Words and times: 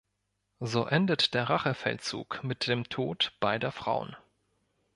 So 0.61 0.87
endet 0.87 1.35
der 1.35 1.47
Rachefeldzug 1.51 2.43
mit 2.43 2.65
dem 2.65 2.89
Tod 2.89 3.33
beider 3.39 3.71
Frauen. 3.71 4.15